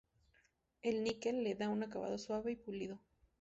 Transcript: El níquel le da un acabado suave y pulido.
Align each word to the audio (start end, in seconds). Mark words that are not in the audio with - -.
El 0.91 0.97
níquel 1.07 1.43
le 1.43 1.53
da 1.61 1.69
un 1.69 1.83
acabado 1.83 2.17
suave 2.17 2.53
y 2.53 2.55
pulido. 2.55 2.97